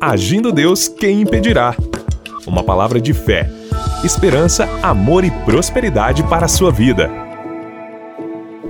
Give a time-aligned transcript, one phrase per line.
[0.00, 1.76] Agindo Deus, quem impedirá?
[2.46, 3.50] Uma palavra de fé,
[4.02, 7.10] esperança, amor e prosperidade para a sua vida.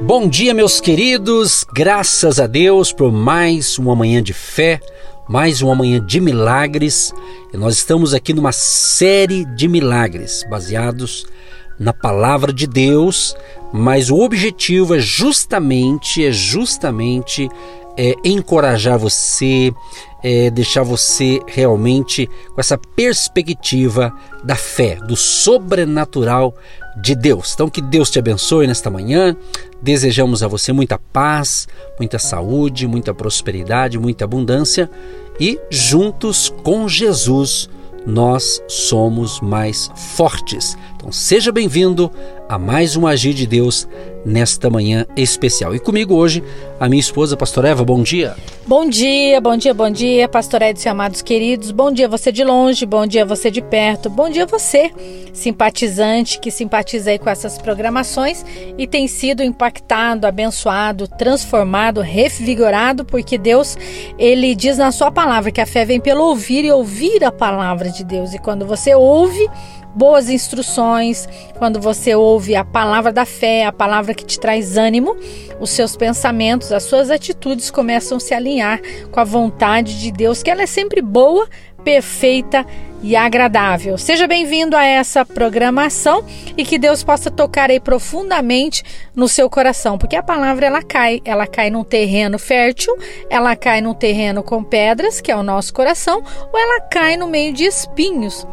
[0.02, 1.64] Bom dia, meus queridos.
[1.72, 4.80] Graças a Deus por mais uma manhã de fé,
[5.28, 7.14] mais uma manhã de milagres.
[7.54, 11.24] E nós estamos aqui numa série de milagres baseados
[11.78, 13.36] na palavra de Deus,
[13.72, 17.48] mas o objetivo é justamente é justamente
[17.96, 19.72] é, encorajar você,
[20.22, 24.12] é, deixar você realmente com essa perspectiva
[24.44, 26.54] da fé, do sobrenatural
[27.00, 27.52] de Deus.
[27.54, 29.36] Então, que Deus te abençoe nesta manhã.
[29.82, 34.90] Desejamos a você muita paz, muita saúde, muita prosperidade, muita abundância
[35.38, 37.68] e juntos com Jesus
[38.06, 40.76] nós somos mais fortes.
[40.96, 42.10] Então seja bem-vindo
[42.50, 43.86] a mais um Agir de Deus
[44.26, 45.72] nesta manhã especial.
[45.72, 46.42] E comigo hoje
[46.80, 48.34] a minha esposa, Pastor Eva, bom dia.
[48.66, 51.70] Bom dia, bom dia, bom dia, Pastor Edson amados queridos.
[51.70, 54.90] Bom dia você de longe, bom dia você de perto, bom dia você,
[55.32, 58.44] simpatizante que simpatiza aí com essas programações
[58.76, 63.78] e tem sido impactado, abençoado, transformado, revigorado, porque Deus,
[64.18, 67.90] ele diz na sua palavra que a fé vem pelo ouvir e ouvir a palavra
[67.90, 68.34] de Deus.
[68.34, 69.48] E quando você ouve,
[69.94, 75.16] boas instruções, quando você ouve a palavra da fé, a palavra que te traz ânimo,
[75.60, 78.80] os seus pensamentos, as suas atitudes começam a se alinhar
[79.10, 81.48] com a vontade de Deus, que ela é sempre boa,
[81.84, 82.66] perfeita
[83.02, 83.96] e agradável.
[83.96, 86.24] Seja bem-vindo a essa programação
[86.56, 88.82] e que Deus possa tocar aí profundamente
[89.14, 92.94] no seu coração, porque a palavra ela cai, ela cai num terreno fértil,
[93.30, 97.26] ela cai num terreno com pedras, que é o nosso coração, ou ela cai no
[97.26, 98.46] meio de espinhos,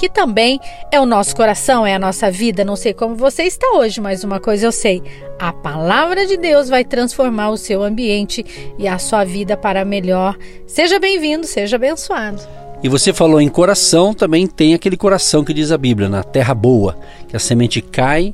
[0.00, 0.58] que também
[0.90, 2.64] é o nosso coração, é a nossa vida.
[2.64, 5.02] Não sei como você está hoje, mas uma coisa eu sei:
[5.38, 10.38] a palavra de Deus vai transformar o seu ambiente e a sua vida para melhor.
[10.66, 12.40] Seja bem-vindo, seja abençoado.
[12.82, 16.54] E você falou em coração, também tem aquele coração que diz a Bíblia, na terra
[16.54, 16.96] boa,
[17.28, 18.32] que a semente cai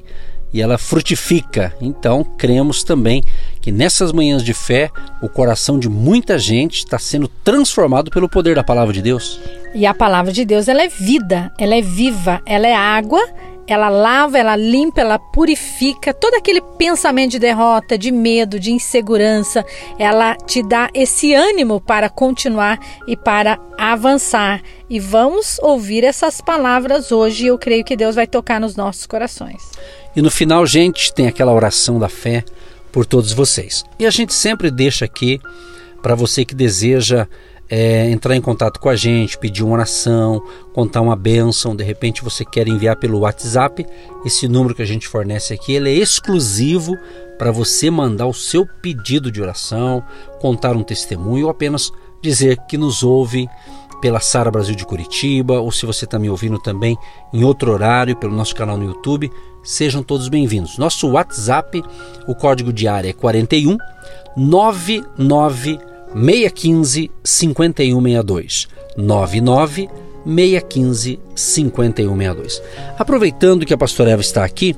[0.52, 1.74] e ela frutifica.
[1.80, 3.24] Então, cremos também
[3.66, 8.54] que nessas manhãs de fé, o coração de muita gente está sendo transformado pelo poder
[8.54, 9.40] da palavra de Deus.
[9.74, 13.20] E a palavra de Deus, ela é vida, ela é viva, ela é água,
[13.66, 19.66] ela lava, ela limpa, ela purifica todo aquele pensamento de derrota, de medo, de insegurança.
[19.98, 22.78] Ela te dá esse ânimo para continuar
[23.08, 24.62] e para avançar.
[24.88, 27.46] E vamos ouvir essas palavras hoje.
[27.46, 29.60] Eu creio que Deus vai tocar nos nossos corações.
[30.14, 32.44] E no final, gente, tem aquela oração da fé
[32.92, 33.84] por todos vocês.
[33.98, 35.40] E a gente sempre deixa aqui
[36.02, 37.26] para você que deseja
[37.68, 40.42] é, entrar em contato com a gente, pedir uma oração,
[40.72, 43.84] contar uma bênção, de repente você quer enviar pelo WhatsApp,
[44.24, 46.96] esse número que a gente fornece aqui, ele é exclusivo
[47.38, 50.02] para você mandar o seu pedido de oração,
[50.40, 51.90] contar um testemunho ou apenas
[52.22, 53.48] dizer que nos ouve
[54.00, 56.96] pela Sara Brasil de Curitiba, ou se você está me ouvindo também
[57.32, 59.30] em outro horário pelo nosso canal no YouTube,
[59.62, 60.78] sejam todos bem-vindos.
[60.78, 61.82] Nosso WhatsApp,
[62.26, 63.76] o código de área é 41
[64.36, 65.78] 99
[66.14, 68.68] 615 5162.
[68.96, 69.88] 99
[70.24, 72.62] 615 5162.
[72.98, 74.74] Aproveitando que a pastora Eva está aqui,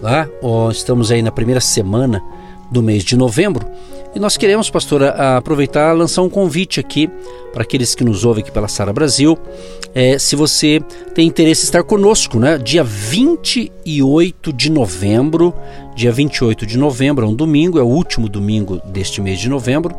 [0.00, 2.22] lá, ó, estamos aí na primeira semana
[2.70, 3.66] do mês de novembro,
[4.14, 7.10] e nós queremos, pastora, aproveitar e lançar um convite aqui
[7.52, 9.38] para aqueles que nos ouvem aqui pela Sara Brasil.
[9.94, 10.80] É, se você
[11.14, 12.58] tem interesse em estar conosco, né?
[12.58, 15.54] Dia 28 de novembro,
[15.94, 19.94] dia 28 de novembro, é um domingo, é o último domingo deste mês de novembro.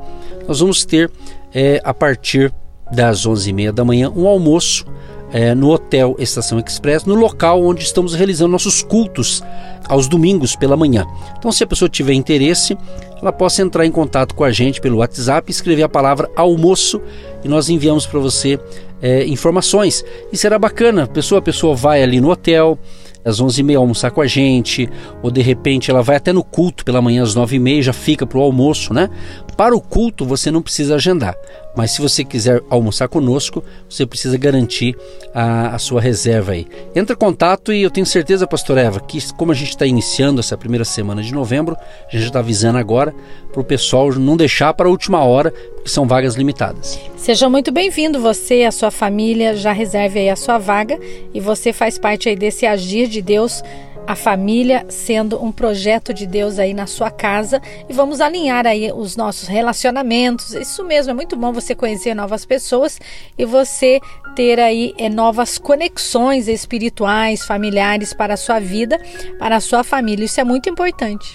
[0.47, 1.09] Nós vamos ter,
[1.53, 2.53] é, a partir
[2.91, 4.85] das 11h30 da manhã, um almoço
[5.33, 9.43] é, no Hotel Estação Express, no local onde estamos realizando nossos cultos
[9.89, 11.05] aos domingos pela manhã.
[11.37, 12.77] Então, se a pessoa tiver interesse,
[13.19, 17.01] ela possa entrar em contato com a gente pelo WhatsApp, escrever a palavra almoço
[17.43, 18.59] e nós enviamos para você
[19.01, 20.05] é, informações.
[20.31, 22.77] E será bacana, pessoa a pessoa vai ali no hotel,
[23.25, 24.89] às 11h30 almoçar com a gente,
[25.21, 28.37] ou de repente ela vai até no culto pela manhã às 9h30 já fica para
[28.37, 29.09] o almoço, né?
[29.57, 31.35] Para o culto você não precisa agendar,
[31.75, 34.95] mas se você quiser almoçar conosco, você precisa garantir
[35.33, 36.67] a, a sua reserva aí.
[36.95, 40.39] Entra em contato e eu tenho certeza, pastor Eva, que como a gente está iniciando
[40.39, 41.77] essa primeira semana de novembro,
[42.07, 43.13] a gente está avisando agora
[43.51, 46.99] para o pessoal não deixar para a última hora, porque são vagas limitadas.
[47.15, 50.99] Seja muito bem-vindo, você a sua família, já reserve aí a sua vaga
[51.33, 53.63] e você faz parte aí desse agir de Deus
[54.05, 58.91] a família sendo um projeto de Deus aí na sua casa e vamos alinhar aí
[58.91, 60.53] os nossos relacionamentos.
[60.53, 62.99] Isso mesmo, é muito bom você conhecer novas pessoas
[63.37, 63.99] e você
[64.35, 68.99] ter aí é, novas conexões espirituais, familiares para a sua vida,
[69.39, 70.25] para a sua família.
[70.25, 71.33] Isso é muito importante.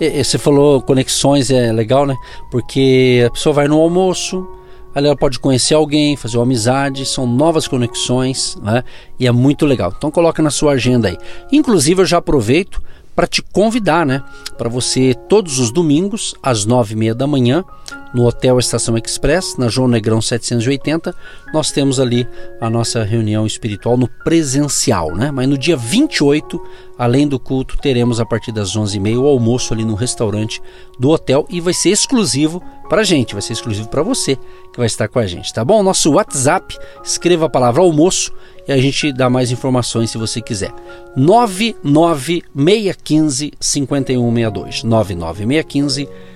[0.00, 2.16] Você falou conexões, é legal, né?
[2.50, 4.48] Porque a pessoa vai no almoço,
[4.94, 8.82] Ali ela pode conhecer alguém, fazer uma amizade, são novas conexões, né?
[9.18, 9.92] E é muito legal.
[9.96, 11.18] Então coloca na sua agenda aí.
[11.52, 12.82] Inclusive eu já aproveito
[13.14, 14.22] para te convidar, né?
[14.56, 17.64] Para você todos os domingos às nove e meia da manhã
[18.12, 21.14] no Hotel Estação Express, na João Negrão 780,
[21.52, 22.26] nós temos ali
[22.60, 25.30] a nossa reunião espiritual no presencial, né?
[25.30, 26.60] Mas no dia 28,
[26.98, 30.60] além do culto, teremos a partir das 11h30 o almoço ali no restaurante
[30.98, 34.36] do hotel e vai ser exclusivo para a gente, vai ser exclusivo para você
[34.72, 35.80] que vai estar com a gente, tá bom?
[35.82, 38.32] Nosso WhatsApp, escreva a palavra almoço
[38.66, 40.72] e a gente dá mais informações se você quiser.
[41.16, 44.82] 99615 5162.
[44.82, 46.29] 99615 5162.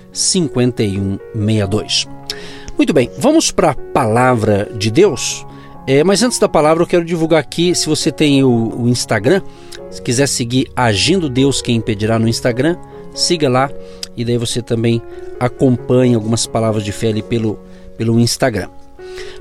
[2.77, 5.45] Muito bem, vamos para a palavra de Deus.
[5.87, 9.41] É, mas antes da palavra, eu quero divulgar aqui, se você tem o, o Instagram,
[9.91, 12.75] se quiser seguir Agindo Deus Quem Impedirá no Instagram,
[13.13, 13.69] siga lá
[14.17, 15.01] e daí você também
[15.39, 17.59] acompanha algumas palavras de fé ali pelo,
[17.97, 18.69] pelo Instagram.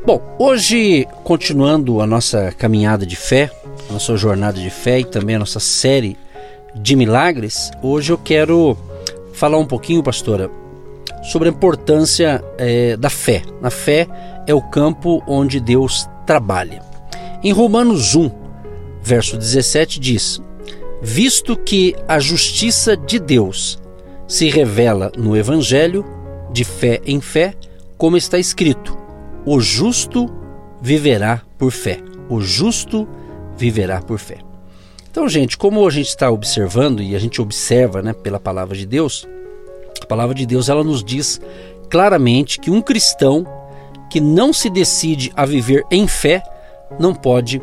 [0.05, 3.50] Bom, hoje, continuando a nossa caminhada de fé,
[3.91, 6.17] nossa jornada de fé e também a nossa série
[6.75, 8.77] de milagres, hoje eu quero
[9.32, 10.50] falar um pouquinho, pastora,
[11.25, 13.43] sobre a importância é, da fé.
[13.62, 14.06] A fé
[14.47, 16.82] é o campo onde Deus trabalha.
[17.43, 18.31] Em Romanos 1,
[19.03, 20.41] verso 17 diz:
[21.03, 23.79] Visto que a justiça de Deus
[24.26, 26.05] se revela no Evangelho,
[26.53, 27.55] de fé em fé,
[27.99, 28.97] como está escrito:
[29.44, 30.31] o justo
[30.81, 32.00] viverá por fé.
[32.29, 33.06] O justo
[33.56, 34.38] viverá por fé.
[35.11, 38.85] Então, gente, como a gente está observando e a gente observa, né, pela palavra de
[38.87, 39.29] Deus,
[40.02, 41.41] a palavra de Deus ela nos diz
[41.91, 43.46] claramente que um cristão
[44.11, 46.43] que não se decide a viver em fé
[46.99, 47.61] não pode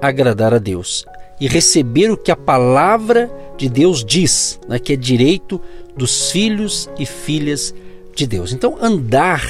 [0.00, 1.04] agradar a Deus
[1.40, 5.60] e receber o que a palavra de Deus diz, né, que é direito
[5.96, 7.74] dos filhos e filhas
[8.14, 8.52] de Deus.
[8.52, 9.42] Então, andar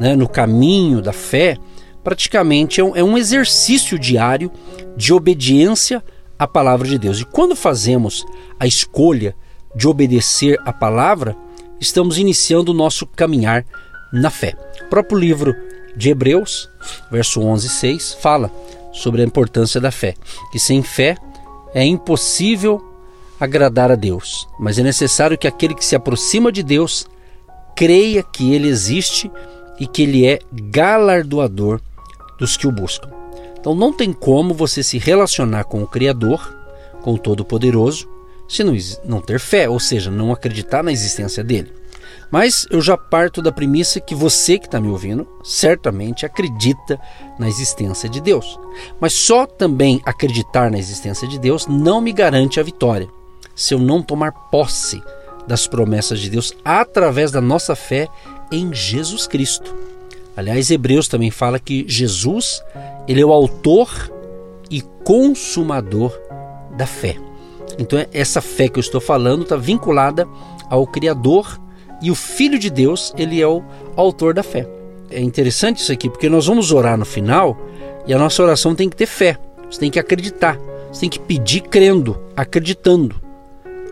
[0.00, 1.56] né, no caminho da fé,
[2.02, 4.50] praticamente é um, é um exercício diário
[4.96, 6.02] de obediência
[6.38, 7.20] à palavra de Deus.
[7.20, 8.24] E quando fazemos
[8.58, 9.36] a escolha
[9.74, 11.36] de obedecer à palavra,
[11.80, 13.64] estamos iniciando o nosso caminhar
[14.12, 14.54] na fé.
[14.82, 15.54] O próprio livro
[15.96, 16.68] de Hebreus,
[17.10, 18.50] verso 11 6, fala
[18.92, 20.14] sobre a importância da fé,
[20.50, 21.16] que sem fé
[21.74, 22.82] é impossível
[23.38, 27.06] agradar a Deus, mas é necessário que aquele que se aproxima de Deus
[27.76, 29.30] creia que ele existe
[29.78, 31.80] e que ele é galardoador
[32.38, 33.10] dos que o buscam.
[33.58, 36.56] Então não tem como você se relacionar com o Criador,
[37.02, 38.08] com o Todo-Poderoso,
[38.48, 38.74] se não,
[39.04, 41.72] não ter fé, ou seja, não acreditar na existência dele.
[42.30, 47.00] Mas eu já parto da premissa que você que está me ouvindo certamente acredita
[47.38, 48.58] na existência de Deus.
[49.00, 53.08] Mas só também acreditar na existência de Deus não me garante a vitória.
[53.54, 55.02] Se eu não tomar posse
[55.46, 58.08] das promessas de Deus através da nossa fé
[58.52, 59.74] em Jesus Cristo.
[60.36, 62.62] Aliás, Hebreus também fala que Jesus,
[63.08, 64.12] ele é o autor
[64.70, 66.16] e consumador
[66.76, 67.16] da fé.
[67.78, 70.26] Então, essa fé que eu estou falando está vinculada
[70.68, 71.58] ao Criador
[72.02, 73.62] e o Filho de Deus, ele é o
[73.96, 74.68] autor da fé.
[75.10, 77.56] É interessante isso aqui, porque nós vamos orar no final
[78.06, 79.38] e a nossa oração tem que ter fé.
[79.70, 80.58] Você tem que acreditar.
[80.92, 83.16] Você tem que pedir crendo, acreditando.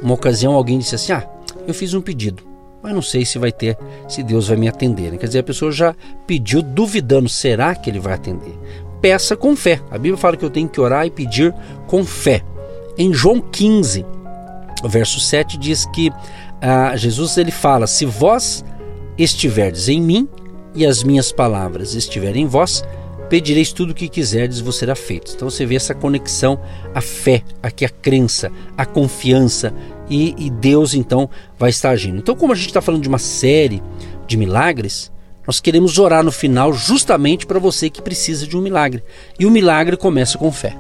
[0.03, 1.27] Uma ocasião alguém disse assim: Ah,
[1.67, 2.57] eu fiz um pedido
[2.87, 3.77] mas não sei se vai ter,
[4.09, 5.11] se Deus vai me atender.
[5.11, 5.19] Né?
[5.19, 5.93] Quer dizer, a pessoa já
[6.25, 8.57] pediu duvidando, será que ele vai atender?
[9.01, 9.81] Peça com fé.
[9.91, 11.53] A Bíblia fala que eu tenho que orar e pedir
[11.89, 12.45] com fé.
[12.99, 14.05] Em João 15,
[14.85, 16.11] verso 7 diz que
[16.61, 18.65] ah, Jesus ele fala: Se vós
[19.19, 20.29] estiverdes em mim
[20.75, 22.83] e as minhas palavras estiverem em vós,
[23.29, 25.33] pedireis tudo o que quiserdes, vos será feito.
[25.35, 26.59] Então você vê essa conexão,
[26.95, 29.75] a fé, aqui a crença, a confiança
[30.09, 32.19] e, e Deus então vai estar agindo.
[32.19, 33.83] Então, como a gente está falando de uma série
[34.27, 35.13] de milagres,
[35.47, 39.03] nós queremos orar no final justamente para você que precisa de um milagre.
[39.39, 40.77] E o milagre começa com fé.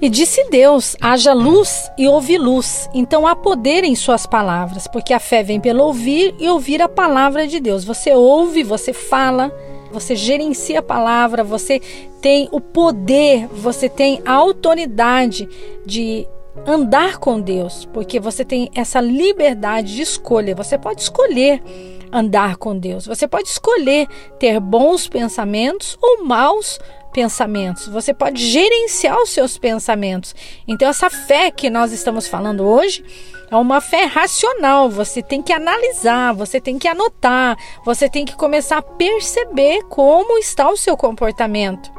[0.00, 2.88] E disse Deus: haja luz e houve luz.
[2.92, 6.88] Então há poder em suas palavras, porque a fé vem pelo ouvir e ouvir a
[6.88, 7.84] palavra de Deus.
[7.84, 9.52] Você ouve, você fala,
[9.92, 11.80] você gerencia a palavra, você
[12.20, 15.48] tem o poder, você tem a autoridade
[15.86, 16.26] de
[16.66, 20.54] andar com Deus, porque você tem essa liberdade de escolha.
[20.54, 21.62] Você pode escolher
[22.12, 23.06] andar com Deus.
[23.06, 24.06] Você pode escolher
[24.38, 26.78] ter bons pensamentos ou maus
[27.12, 27.88] pensamentos.
[27.88, 30.34] Você pode gerenciar os seus pensamentos.
[30.66, 33.04] Então essa fé que nós estamos falando hoje
[33.50, 34.88] é uma fé racional.
[34.88, 40.38] Você tem que analisar, você tem que anotar, você tem que começar a perceber como
[40.38, 41.92] está o seu comportamento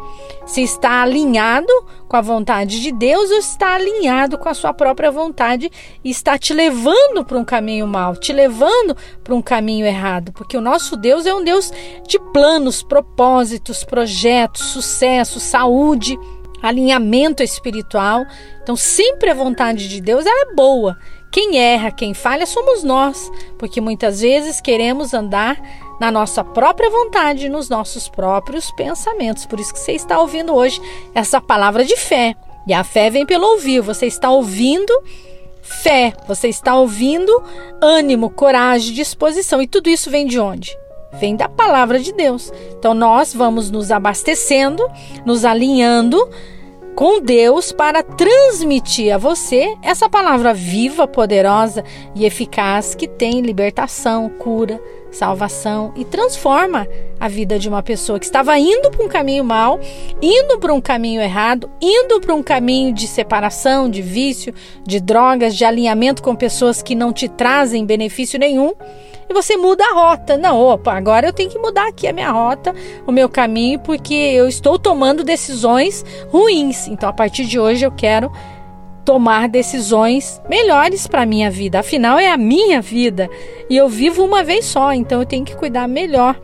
[0.46, 1.72] se está alinhado
[2.08, 5.72] com a vontade de Deus ou está alinhado com a sua própria vontade
[6.04, 10.34] e está te levando para um caminho mau, te levando para um caminho errado errado,
[10.34, 11.72] porque o nosso Deus é um Deus
[12.06, 16.20] de planos, propósitos, projetos, sucesso, saúde,
[16.62, 18.26] alinhamento espiritual.
[18.62, 20.98] Então, sempre a vontade de Deus é boa.
[21.32, 25.60] Quem erra, quem falha somos nós, porque muitas vezes queremos andar
[26.00, 29.46] na nossa própria vontade, nos nossos próprios pensamentos.
[29.46, 30.82] Por isso que você está ouvindo hoje
[31.16, 32.36] essa palavra de fé.
[32.68, 33.82] E a fé vem pelo ouvir.
[33.82, 34.94] Você está ouvindo
[35.64, 37.42] fé, você está ouvindo
[37.82, 39.62] ânimo, coragem, disposição.
[39.62, 40.78] E tudo isso vem de onde?
[41.14, 42.52] Vem da palavra de Deus.
[42.78, 44.86] Então nós vamos nos abastecendo,
[45.26, 46.30] nos alinhando
[46.96, 54.30] com Deus para transmitir a você essa palavra viva, poderosa e eficaz que tem libertação,
[54.30, 54.80] cura,
[55.14, 56.88] salvação e transforma
[57.20, 59.80] a vida de uma pessoa que estava indo para um caminho mau,
[60.22, 64.54] indo para um caminho errado, indo para um caminho de separação, de vício,
[64.86, 68.74] de drogas, de alinhamento com pessoas que não te trazem benefício nenhum
[69.30, 70.38] e você muda a rota.
[70.38, 72.74] Não, opa, agora eu tenho que mudar aqui a minha rota,
[73.06, 76.88] o meu caminho, porque eu estou tomando decisões ruins.
[76.88, 78.32] Então, a partir de hoje, eu quero
[79.06, 81.80] tomar decisões melhores para a minha vida.
[81.80, 83.30] Afinal, é a minha vida
[83.70, 86.40] e eu vivo uma vez só, então eu tenho que cuidar melhor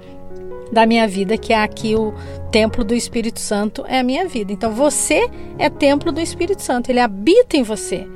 [0.72, 2.14] da minha vida, que é aqui o
[2.52, 4.52] templo do Espírito Santo, é a minha vida.
[4.52, 8.08] Então, você é templo do Espírito Santo, ele habita em você.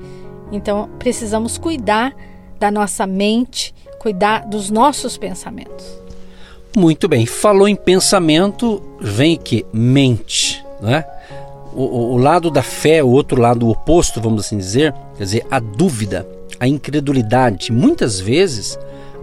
[0.52, 2.14] Então, precisamos cuidar
[2.60, 5.86] da nossa mente, cuidar dos nossos pensamentos.
[6.76, 11.06] Muito bem, falou em pensamento, vem que mente, né?
[11.76, 15.60] O, o, lado da fé, o outro lado oposto, vamos assim dizer, quer dizer, a
[15.60, 16.28] dúvida,
[16.60, 17.72] a incredulidade.
[17.72, 18.78] Muitas vezes,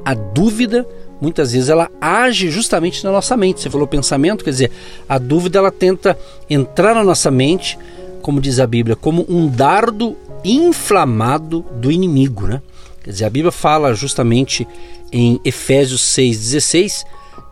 [0.04, 0.87] a dúvida,
[1.21, 3.61] muitas vezes ela age justamente na nossa mente.
[3.61, 4.71] Você falou pensamento, quer dizer,
[5.09, 7.78] a dúvida ela tenta entrar na nossa mente,
[8.23, 12.61] como diz a Bíblia, como um dardo inflamado do inimigo, né?
[13.02, 14.66] Quer dizer, a Bíblia fala justamente
[15.12, 17.04] em Efésios 6,16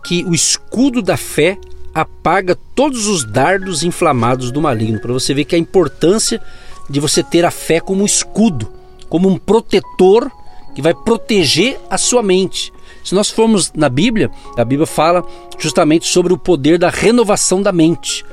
[0.04, 1.58] que o escudo da fé
[2.00, 5.00] apaga todos os dardos inflamados do maligno.
[5.00, 6.40] Para você ver que a importância
[6.88, 8.70] de você ter a fé como um escudo,
[9.08, 10.30] como um protetor
[10.74, 12.72] que vai proteger a sua mente.
[13.04, 15.24] Se nós formos na Bíblia, a Bíblia fala
[15.58, 18.24] justamente sobre o poder da renovação da mente.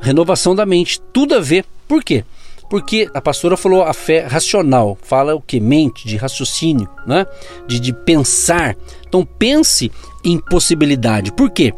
[0.00, 1.64] Renovação da mente, tudo a ver.
[1.86, 2.24] Por quê?
[2.70, 5.58] Porque a pastora falou a fé racional, fala o que?
[5.58, 7.26] Mente, de raciocínio, né?
[7.66, 8.76] de, de pensar.
[9.08, 9.90] Então pense
[10.24, 11.32] em possibilidade.
[11.32, 11.74] Por quê?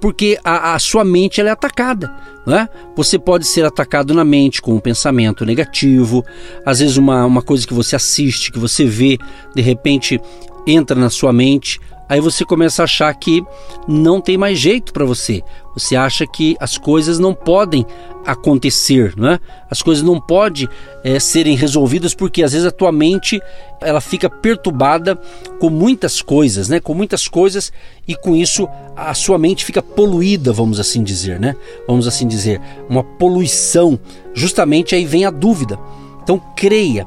[0.00, 2.12] Porque a, a sua mente é atacada.
[2.46, 2.68] Né?
[2.94, 6.24] Você pode ser atacado na mente com um pensamento negativo,
[6.64, 9.18] às vezes uma, uma coisa que você assiste, que você vê,
[9.54, 10.20] de repente
[10.66, 13.44] entra na sua mente, aí você começa a achar que
[13.86, 15.42] não tem mais jeito para você.
[15.74, 17.84] Você acha que as coisas não podem
[18.24, 19.38] acontecer, né?
[19.70, 20.68] As coisas não podem
[21.04, 23.40] é, serem resolvidas porque às vezes a tua mente
[23.80, 25.16] ela fica perturbada
[25.60, 26.80] com muitas coisas, né?
[26.80, 27.72] Com muitas coisas
[28.08, 31.54] e com isso a sua mente fica poluída, vamos assim dizer, né?
[31.86, 33.98] Vamos assim dizer, uma poluição.
[34.34, 35.78] Justamente aí vem a dúvida.
[36.22, 37.06] Então creia,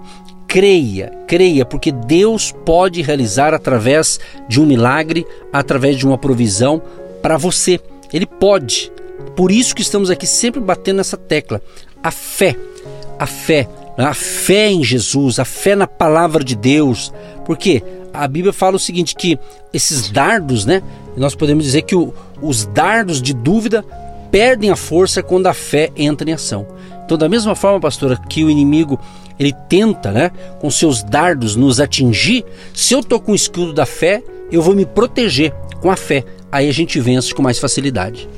[0.50, 6.82] creia, creia, porque Deus pode realizar através de um milagre, através de uma provisão
[7.22, 7.80] para você.
[8.12, 8.92] Ele pode.
[9.36, 11.62] Por isso que estamos aqui sempre batendo nessa tecla.
[12.02, 12.56] A fé,
[13.20, 14.06] a fé, né?
[14.06, 17.14] a fé em Jesus, a fé na palavra de Deus.
[17.46, 19.38] Porque a Bíblia fala o seguinte que
[19.72, 20.82] esses dardos, né?
[21.16, 23.86] Nós podemos dizer que o, os dardos de dúvida
[24.32, 26.66] perdem a força quando a fé entra em ação.
[27.10, 29.00] Então, da mesma forma, pastora, que o inimigo
[29.40, 33.84] ele tenta, né, com seus dardos nos atingir, se eu tô com o escudo da
[33.84, 35.52] fé, eu vou me proteger
[35.82, 36.24] com a fé.
[36.52, 38.30] Aí a gente vence com mais facilidade.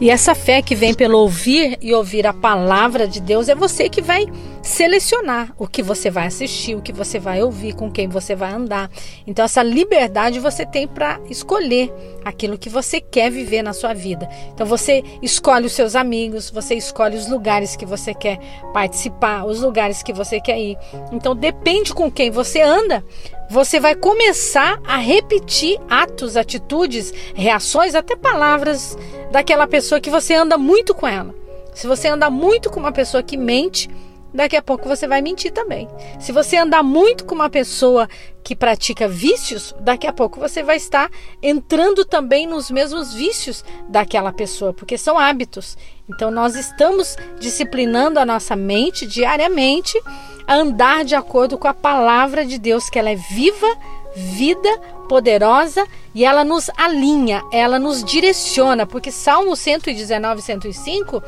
[0.00, 3.88] E essa fé que vem pelo ouvir e ouvir a palavra de Deus é você
[3.88, 4.26] que vai
[4.70, 8.52] selecionar o que você vai assistir, o que você vai ouvir, com quem você vai
[8.52, 8.90] andar.
[9.26, 11.92] Então essa liberdade você tem para escolher
[12.24, 14.28] aquilo que você quer viver na sua vida.
[14.54, 18.38] Então você escolhe os seus amigos, você escolhe os lugares que você quer
[18.72, 20.78] participar, os lugares que você quer ir.
[21.12, 23.04] Então depende com quem você anda,
[23.50, 28.96] você vai começar a repetir atos, atitudes, reações, até palavras
[29.32, 31.34] daquela pessoa que você anda muito com ela.
[31.74, 33.90] Se você anda muito com uma pessoa que mente,
[34.32, 35.88] daqui a pouco você vai mentir também.
[36.18, 38.08] Se você andar muito com uma pessoa
[38.42, 41.10] que pratica vícios, daqui a pouco você vai estar
[41.42, 45.76] entrando também nos mesmos vícios daquela pessoa, porque são hábitos.
[46.08, 50.00] Então nós estamos disciplinando a nossa mente diariamente
[50.46, 53.68] a andar de acordo com a palavra de Deus, que ela é viva,
[54.16, 54.68] vida
[55.08, 61.22] poderosa e ela nos alinha, ela nos direciona, porque Salmo 119, 105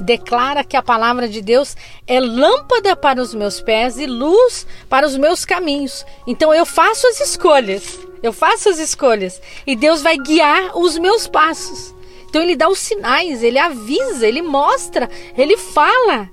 [0.00, 1.76] declara que a palavra de Deus
[2.06, 6.04] é lâmpada para os meus pés e luz para os meus caminhos.
[6.26, 7.98] Então eu faço as escolhas.
[8.22, 11.94] Eu faço as escolhas e Deus vai guiar os meus passos.
[12.28, 16.30] Então ele dá os sinais, ele avisa, ele mostra, ele fala.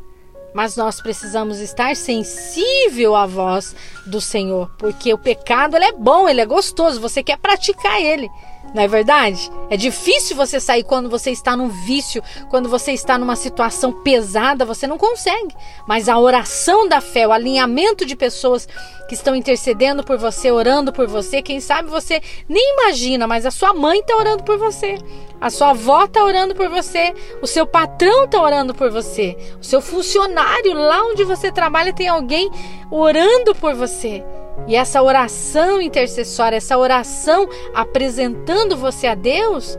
[0.53, 6.27] Mas nós precisamos estar sensível à voz do Senhor, porque o pecado ele é bom,
[6.27, 8.29] ele é gostoso, você quer praticar ele.
[8.77, 9.51] Não é verdade?
[9.71, 14.65] É difícil você sair quando você está num vício, quando você está numa situação pesada,
[14.65, 15.55] você não consegue.
[15.87, 18.69] Mas a oração da fé, o alinhamento de pessoas
[19.09, 23.51] que estão intercedendo por você, orando por você, quem sabe você nem imagina, mas a
[23.51, 24.99] sua mãe está orando por você.
[25.41, 29.63] A sua avó está orando por você, o seu patrão está orando por você, o
[29.63, 32.47] seu funcionário lá onde você trabalha tem alguém
[32.91, 34.23] orando por você.
[34.65, 39.77] E essa oração intercessória, essa oração apresentando você a Deus,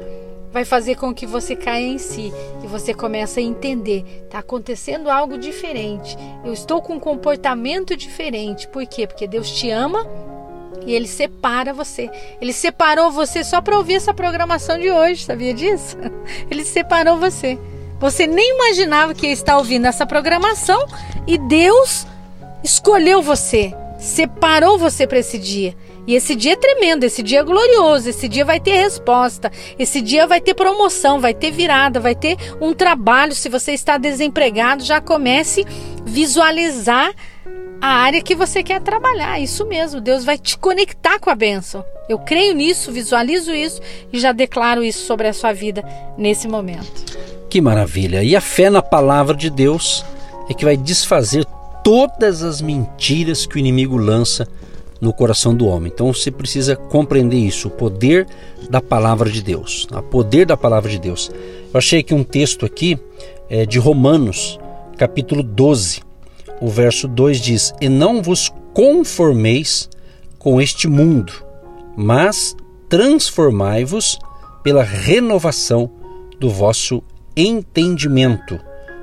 [0.50, 2.32] vai fazer com que você caia em si
[2.62, 6.16] e você comece a entender, está acontecendo algo diferente.
[6.44, 8.66] Eu estou com um comportamento diferente.
[8.68, 9.06] Por quê?
[9.06, 10.06] Porque Deus te ama
[10.86, 12.10] e ele separa você.
[12.40, 15.96] Ele separou você só para ouvir essa programação de hoje, sabia disso?
[16.50, 17.58] Ele separou você.
[18.00, 20.86] Você nem imaginava que ia estar ouvindo essa programação
[21.26, 22.06] e Deus
[22.62, 25.74] escolheu você separou você para esse dia.
[26.06, 30.00] E esse dia é tremendo, esse dia é glorioso, esse dia vai ter resposta, esse
[30.00, 33.34] dia vai ter promoção, vai ter virada, vai ter um trabalho.
[33.34, 35.66] Se você está desempregado, já comece
[36.06, 37.12] visualizar
[37.80, 39.38] a área que você quer trabalhar.
[39.38, 41.84] Isso mesmo, Deus vai te conectar com a bênção.
[42.08, 45.84] Eu creio nisso, visualizo isso e já declaro isso sobre a sua vida
[46.16, 47.04] nesse momento.
[47.50, 48.22] Que maravilha!
[48.22, 50.04] E a fé na palavra de Deus
[50.48, 51.46] é que vai desfazer
[51.88, 54.46] todas as mentiras que o inimigo lança
[55.00, 55.90] no coração do homem.
[55.90, 58.26] Então você precisa compreender isso, o poder
[58.68, 61.30] da palavra de Deus, o poder da palavra de Deus.
[61.72, 62.98] Eu achei que um texto aqui
[63.48, 64.60] é de Romanos,
[64.98, 66.02] capítulo 12,
[66.60, 69.88] o verso 2 diz: E não vos conformeis
[70.38, 71.32] com este mundo,
[71.96, 72.54] mas
[72.86, 74.18] transformai-vos
[74.62, 75.90] pela renovação
[76.38, 77.02] do vosso
[77.34, 78.60] entendimento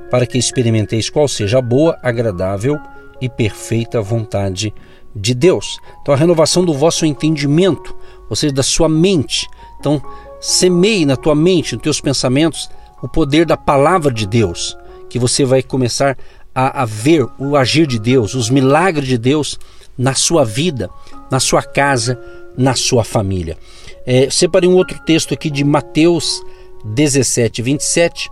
[0.10, 2.80] para que experimenteis qual seja a boa, agradável
[3.22, 4.74] e perfeita vontade
[5.16, 5.80] de Deus.
[6.02, 7.96] Então, a renovação do vosso entendimento,
[8.30, 9.48] ou seja, da sua mente.
[9.80, 10.02] Então,
[10.40, 12.70] semeie na tua mente, nos teus pensamentos,
[13.02, 14.78] o poder da palavra de Deus,
[15.10, 16.18] que você vai começar
[16.54, 19.60] a, a ver o agir de Deus, os milagres de Deus
[19.98, 20.90] na sua vida,
[21.30, 22.20] na sua casa,
[22.58, 23.58] na sua família.
[24.06, 26.42] É, separei um outro texto aqui de Mateus
[26.86, 28.30] 17, 27,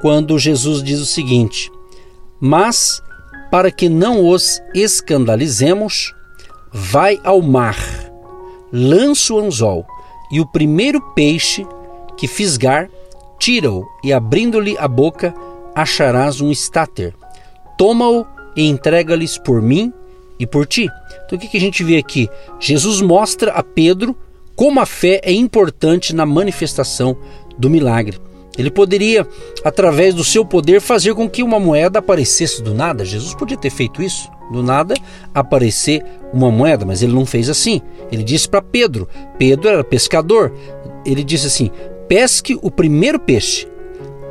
[0.00, 1.70] quando Jesus diz o seguinte:
[2.40, 3.02] Mas,
[3.50, 6.14] para que não os escandalizemos,
[6.72, 7.76] vai ao mar,
[8.72, 9.86] lança o anzol,
[10.30, 11.66] e o primeiro peixe
[12.16, 12.88] que fisgar,
[13.38, 15.34] tira-o, e abrindo-lhe a boca,
[15.74, 17.14] acharás um estáter.
[17.78, 19.92] Toma-o e entrega-lhes por mim
[20.38, 20.88] e por ti.
[21.24, 22.28] Então o que a gente vê aqui?
[22.58, 24.16] Jesus mostra a Pedro
[24.54, 27.16] como a fé é importante na manifestação
[27.56, 28.18] do milagre.
[28.58, 29.26] Ele poderia,
[29.64, 33.04] através do seu poder, fazer com que uma moeda aparecesse do nada.
[33.04, 34.94] Jesus podia ter feito isso, do nada
[35.34, 37.80] aparecer uma moeda, mas ele não fez assim.
[38.10, 39.08] Ele disse para Pedro:
[39.38, 40.52] Pedro era pescador.
[41.04, 41.70] Ele disse assim:
[42.08, 43.68] pesque o primeiro peixe,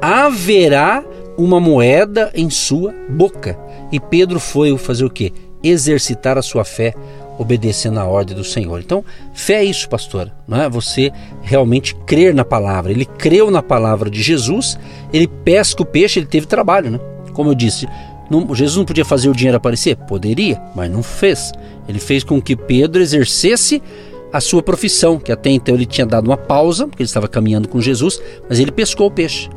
[0.01, 1.03] haverá
[1.38, 3.58] uma moeda em sua boca.
[3.91, 5.34] E Pedro foi fazer o que?
[5.63, 6.93] Exercitar a sua fé
[7.39, 8.80] obedecendo a ordem do Senhor.
[8.82, 10.69] Então, fé é isso, pastor, não é?
[10.69, 12.91] Você realmente crer na palavra.
[12.91, 14.78] Ele creu na palavra de Jesus,
[15.13, 16.99] ele pesca o peixe, ele teve trabalho, né?
[17.34, 17.88] Como eu disse,
[18.30, 19.95] não, Jesus não podia fazer o dinheiro aparecer?
[19.95, 21.54] Poderia, mas não fez.
[21.88, 23.82] Ele fez com que Pedro exercesse
[24.32, 27.69] a sua profissão, que até então ele tinha dado uma pausa, porque ele estava caminhando
[27.69, 29.49] com Jesus, mas ele pescou o peixe.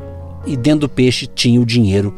[0.45, 2.13] E dentro do peixe tinha o dinheiro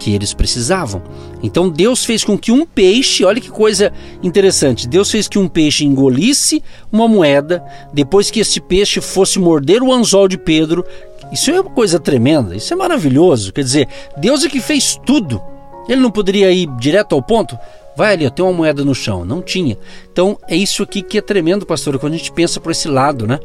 [0.00, 1.02] que eles precisavam.
[1.42, 5.46] Então Deus fez com que um peixe, olha que coisa interessante, Deus fez que um
[5.46, 7.62] peixe engolisse uma moeda,
[7.92, 10.84] depois que esse peixe fosse morder o anzol de Pedro.
[11.30, 13.52] Isso é uma coisa tremenda, isso é maravilhoso.
[13.52, 15.40] Quer dizer, Deus é que fez tudo.
[15.88, 17.56] Ele não poderia ir direto ao ponto?
[17.96, 19.24] Vai ali, tem uma moeda no chão.
[19.24, 19.76] Não tinha.
[20.10, 23.26] Então é isso aqui que é tremendo, pastor, quando a gente pensa por esse lado,
[23.26, 23.38] né?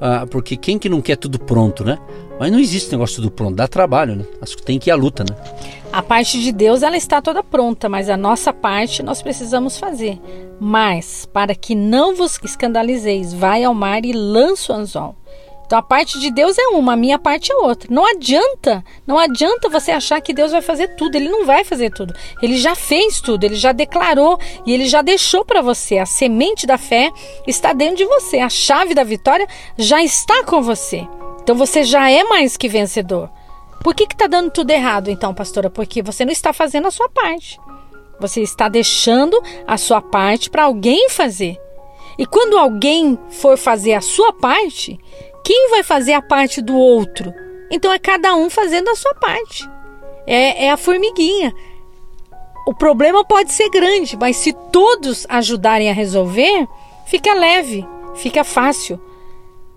[0.00, 1.98] Ah, porque quem que não quer tudo pronto, né?
[2.38, 4.24] Mas não existe negócio tudo pronto, dá trabalho, né?
[4.40, 5.36] Acho que tem que ir à luta, né?
[5.92, 10.20] A parte de Deus ela está toda pronta, mas a nossa parte nós precisamos fazer.
[10.60, 15.16] Mas para que não vos escandalizeis, vai ao mar e lança o anzol.
[15.68, 17.90] Então a parte de Deus é uma, a minha parte é outra.
[17.92, 21.14] Não adianta, não adianta você achar que Deus vai fazer tudo.
[21.14, 22.14] Ele não vai fazer tudo.
[22.40, 25.98] Ele já fez tudo, ele já declarou e ele já deixou para você.
[25.98, 27.12] A semente da fé
[27.46, 28.38] está dentro de você.
[28.38, 31.06] A chave da vitória já está com você.
[31.42, 33.28] Então você já é mais que vencedor.
[33.84, 35.68] Por que está dando tudo errado, então, pastora?
[35.68, 37.60] Porque você não está fazendo a sua parte.
[38.18, 41.60] Você está deixando a sua parte para alguém fazer.
[42.18, 44.98] E quando alguém for fazer a sua parte,
[45.48, 47.32] quem vai fazer a parte do outro?
[47.70, 49.66] Então é cada um fazendo a sua parte.
[50.26, 51.54] É, é a formiguinha.
[52.66, 56.68] O problema pode ser grande, mas se todos ajudarem a resolver,
[57.06, 57.82] fica leve,
[58.16, 59.00] fica fácil.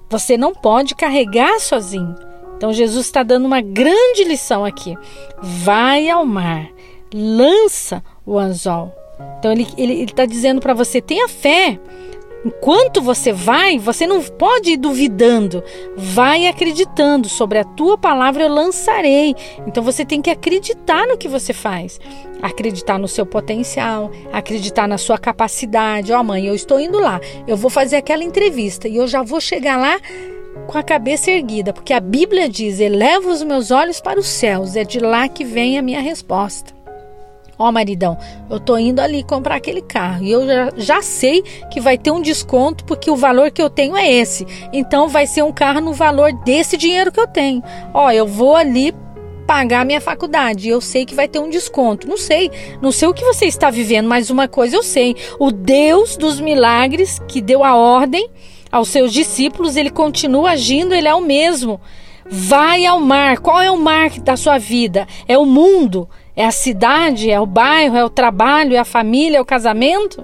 [0.09, 2.17] Você não pode carregar sozinho.
[2.57, 4.97] Então Jesus está dando uma grande lição aqui.
[5.41, 6.67] Vai ao mar,
[7.13, 8.93] lança o anzol.
[9.39, 11.79] Então ele está dizendo para você: tenha fé,
[12.43, 15.63] Enquanto você vai, você não pode ir duvidando.
[15.95, 17.29] Vai acreditando.
[17.29, 19.35] Sobre a tua palavra eu lançarei.
[19.67, 21.99] Então você tem que acreditar no que você faz.
[22.41, 26.11] Acreditar no seu potencial, acreditar na sua capacidade.
[26.11, 27.19] Ó, oh, mãe, eu estou indo lá.
[27.47, 29.99] Eu vou fazer aquela entrevista e eu já vou chegar lá
[30.67, 34.75] com a cabeça erguida, porque a Bíblia diz: "Eleva os meus olhos para os céus,
[34.75, 36.80] é de lá que vem a minha resposta".
[37.61, 38.17] Ó, oh, maridão,
[38.49, 42.09] eu tô indo ali comprar aquele carro e eu já, já sei que vai ter
[42.09, 44.47] um desconto porque o valor que eu tenho é esse.
[44.73, 47.61] Então vai ser um carro no valor desse dinheiro que eu tenho.
[47.93, 48.95] Ó, oh, eu vou ali
[49.45, 50.69] pagar minha faculdade.
[50.69, 52.07] Eu sei que vai ter um desconto.
[52.07, 52.49] Não sei,
[52.81, 56.39] não sei o que você está vivendo, mas uma coisa eu sei: o Deus dos
[56.39, 58.27] milagres que deu a ordem
[58.71, 61.79] aos seus discípulos, ele continua agindo, ele é o mesmo.
[62.25, 63.39] Vai ao mar.
[63.39, 65.05] Qual é o mar da sua vida?
[65.27, 66.07] É o mundo.
[66.35, 70.23] É a cidade, é o bairro, é o trabalho, é a família, é o casamento.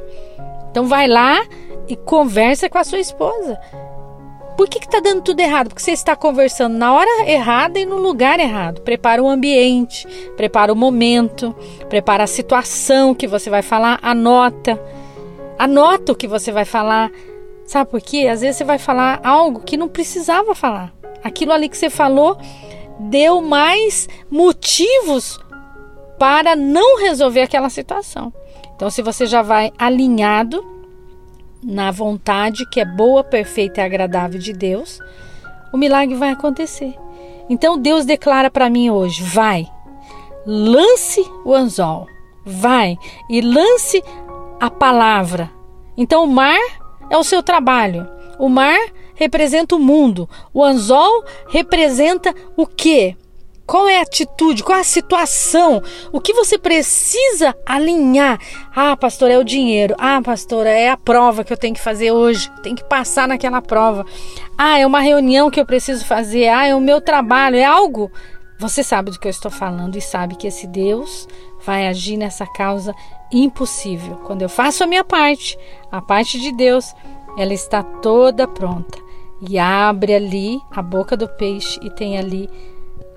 [0.71, 1.43] Então vai lá
[1.87, 3.59] e conversa com a sua esposa.
[4.57, 5.67] Por que está dando tudo errado?
[5.67, 8.81] Porque você está conversando na hora errada e no lugar errado.
[8.81, 11.55] Prepara o ambiente, prepara o momento,
[11.87, 14.81] prepara a situação que você vai falar, anota.
[15.59, 17.11] Anota o que você vai falar.
[17.67, 18.27] Sabe por quê?
[18.27, 20.91] Às vezes você vai falar algo que não precisava falar.
[21.23, 22.37] Aquilo ali que você falou
[22.99, 25.39] deu mais motivos
[26.17, 28.33] para não resolver aquela situação.
[28.75, 30.63] Então, se você já vai alinhado
[31.63, 34.99] na vontade que é boa, perfeita e agradável de Deus,
[35.73, 36.93] o milagre vai acontecer.
[37.49, 39.67] Então, Deus declara para mim hoje: vai,
[40.45, 42.07] lance o anzol,
[42.45, 42.97] vai
[43.29, 44.03] e lance
[44.59, 45.51] a palavra.
[45.95, 46.59] Então, o mar
[47.09, 48.07] é o seu trabalho.
[48.37, 48.79] O mar
[49.15, 50.29] representa o mundo.
[50.53, 53.15] O anzol representa o quê?
[53.67, 54.63] Qual é a atitude?
[54.63, 55.83] Qual é a situação?
[56.09, 58.39] O que você precisa alinhar?
[58.73, 59.93] Ah, pastor, é o dinheiro.
[59.99, 62.49] Ah, pastora, é a prova que eu tenho que fazer hoje.
[62.63, 64.05] Tem que passar naquela prova.
[64.57, 66.47] Ah, é uma reunião que eu preciso fazer.
[66.47, 67.57] Ah, é o meu trabalho.
[67.57, 68.09] É algo.
[68.57, 71.27] Você sabe do que eu estou falando e sabe que esse Deus
[71.65, 72.95] vai agir nessa causa
[73.33, 74.15] impossível.
[74.25, 75.59] Quando eu faço a minha parte,
[75.91, 76.95] a parte de Deus,
[77.37, 78.97] ela está toda pronta.
[79.41, 82.49] E abre ali a boca do peixe e tem ali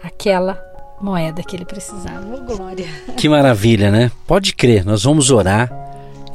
[0.03, 0.63] aquela
[1.01, 2.27] moeda que ele precisava.
[2.35, 2.87] Oh, glória.
[3.17, 4.11] Que maravilha, né?
[4.27, 5.71] Pode crer, nós vamos orar.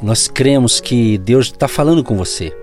[0.02, 2.54] Nós cremos que Deus está falando com você.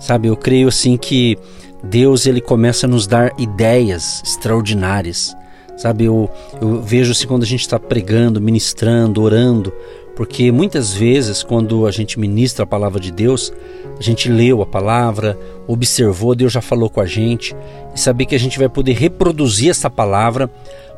[0.00, 1.38] Sabe, eu creio assim que
[1.82, 5.36] Deus ele começa a nos dar ideias extraordinárias.
[5.76, 6.30] Sabe, eu,
[6.60, 9.72] eu vejo assim quando a gente está pregando, ministrando, orando,
[10.16, 13.52] porque muitas vezes, quando a gente ministra a palavra de Deus,
[13.98, 17.54] a gente leu a palavra, observou, Deus já falou com a gente,
[17.94, 20.48] e saber que a gente vai poder reproduzir essa palavra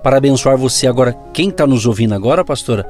[0.03, 0.87] para abençoar você.
[0.87, 2.87] Agora, quem está nos ouvindo agora, pastora,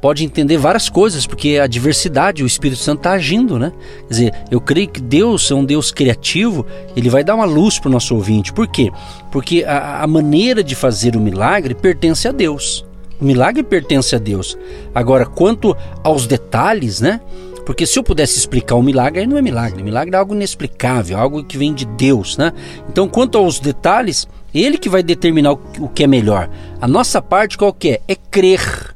[0.00, 3.72] pode entender várias coisas, porque a diversidade, o Espírito Santo está agindo, né?
[4.00, 7.78] Quer dizer, eu creio que Deus é um Deus criativo, ele vai dar uma luz
[7.78, 8.52] para o nosso ouvinte.
[8.52, 8.90] Por quê?
[9.30, 12.84] Porque a, a maneira de fazer o milagre pertence a Deus.
[13.20, 14.56] O milagre pertence a Deus.
[14.94, 17.20] Agora, quanto aos detalhes, né?
[17.66, 19.82] Porque se eu pudesse explicar o milagre, aí não é milagre.
[19.82, 22.52] Milagre é algo inexplicável, algo que vem de Deus, né?
[22.88, 26.50] Então, quanto aos detalhes, ele que vai determinar o que é melhor.
[26.80, 28.00] A nossa parte qual que é?
[28.08, 28.94] É crer.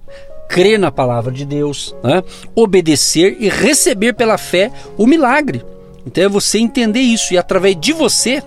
[0.48, 2.22] Crer na palavra de Deus, né?
[2.54, 5.64] obedecer e receber pela fé o milagre.
[6.06, 8.42] Então é você entender isso e através de você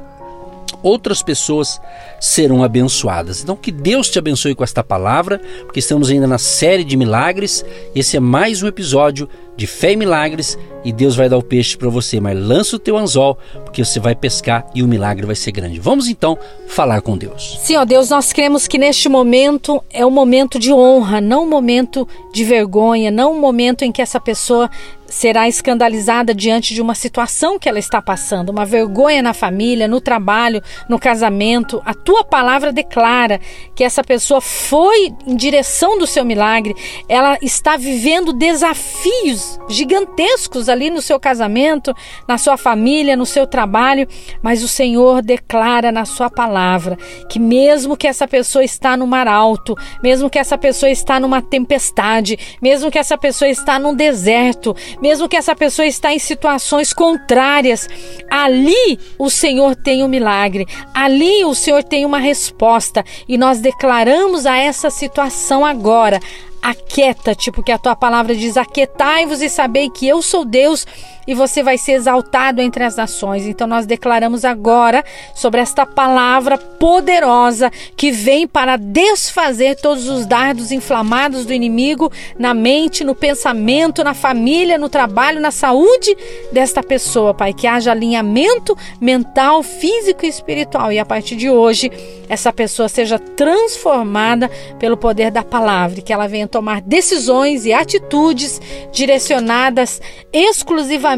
[0.88, 1.82] outras pessoas
[2.19, 3.43] serão abençoadas.
[3.43, 7.65] Então, que Deus te abençoe com esta palavra, porque estamos ainda na série de milagres.
[7.93, 11.75] Esse é mais um episódio de fé e milagres e Deus vai dar o peixe
[11.75, 15.35] para você, mas lança o teu anzol, porque você vai pescar e o milagre vai
[15.35, 15.81] ser grande.
[15.81, 17.57] Vamos então falar com Deus.
[17.61, 21.49] Sim, ó Deus, nós cremos que neste momento é um momento de honra, não um
[21.49, 24.69] momento de vergonha, não um momento em que essa pessoa
[25.07, 30.01] será escandalizada diante de uma situação que ela está passando, uma vergonha na família, no
[30.01, 31.81] trabalho, no casamento.
[31.85, 33.39] A tua palavra declara
[33.73, 36.75] que essa pessoa foi em direção do seu milagre,
[37.07, 41.93] ela está vivendo desafios gigantescos ali no seu casamento,
[42.27, 44.07] na sua família, no seu trabalho,
[44.41, 46.97] mas o Senhor declara na sua palavra
[47.29, 51.41] que mesmo que essa pessoa está no mar alto, mesmo que essa pessoa está numa
[51.41, 56.93] tempestade, mesmo que essa pessoa está num deserto, mesmo que essa pessoa está em situações
[56.93, 57.88] contrárias,
[58.29, 64.45] ali o Senhor tem um milagre, ali o Senhor tem uma resposta e nós declaramos
[64.45, 66.19] a essa situação agora.
[66.61, 70.85] Aquieta-te, porque a tua palavra diz: Aquietai-vos e sabei que eu sou Deus
[71.27, 73.45] e você vai ser exaltado entre as nações.
[73.45, 75.03] Então nós declaramos agora
[75.35, 82.09] sobre esta palavra poderosa que vem para desfazer todos os dardos inflamados do inimigo
[82.39, 86.15] na mente, no pensamento, na família, no trabalho, na saúde
[86.51, 90.93] desta pessoa, Pai, que haja alinhamento mental, físico e espiritual.
[90.93, 91.91] E a partir de hoje
[92.29, 98.61] essa pessoa seja transformada pelo poder da palavra, que ela venha tomar decisões e atitudes
[98.91, 101.16] direcionadas exclusivamente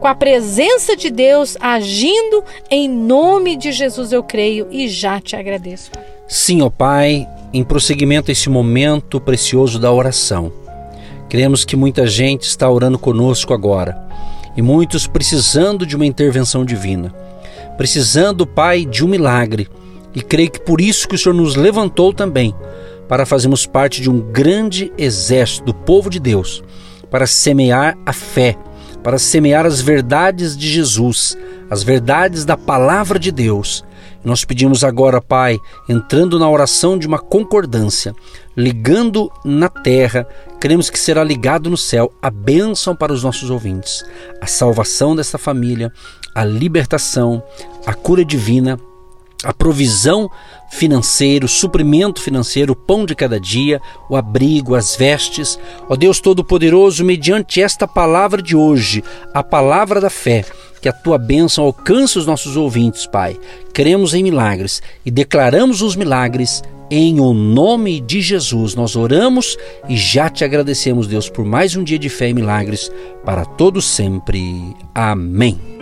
[0.00, 5.34] com a presença de Deus agindo em nome de Jesus, eu creio e já te
[5.34, 5.90] agradeço.
[6.28, 10.52] Sim, ó Pai, em prosseguimento a esse momento precioso da oração.
[11.28, 13.98] Cremos que muita gente está orando conosco agora
[14.56, 17.10] e muitos precisando de uma intervenção divina,
[17.76, 19.68] precisando, Pai, de um milagre.
[20.14, 22.54] E creio que por isso que o Senhor nos levantou também,
[23.08, 26.62] para fazermos parte de um grande exército do povo de Deus,
[27.10, 28.56] para semear a fé
[29.02, 31.36] para semear as verdades de Jesus,
[31.70, 33.84] as verdades da palavra de Deus.
[34.24, 38.14] Nós pedimos agora, Pai, entrando na oração de uma concordância,
[38.56, 40.26] ligando na terra,
[40.60, 44.04] queremos que será ligado no céu a bênção para os nossos ouvintes,
[44.40, 45.92] a salvação desta família,
[46.34, 47.42] a libertação,
[47.84, 48.78] a cura divina
[49.44, 50.30] a provisão
[50.70, 55.58] financeira, o suprimento financeiro, o pão de cada dia, o abrigo, as vestes.
[55.88, 60.44] Ó Deus Todo-Poderoso, mediante esta palavra de hoje, a palavra da fé,
[60.80, 63.38] que a tua bênção alcance os nossos ouvintes, Pai.
[63.72, 68.74] Cremos em milagres e declaramos os milagres em o nome de Jesus.
[68.74, 69.56] Nós oramos
[69.88, 72.90] e já te agradecemos, Deus, por mais um dia de fé e milagres
[73.24, 74.74] para todos sempre.
[74.94, 75.81] Amém.